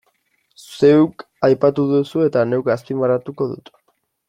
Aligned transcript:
Zeuk 0.77 1.25
aipatu 1.49 1.85
duzu 1.91 2.25
eta 2.29 2.47
neuk 2.55 2.73
azpimarratuko 2.77 3.49
dut. 3.55 3.73